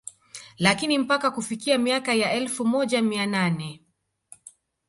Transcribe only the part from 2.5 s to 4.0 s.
moja mia nane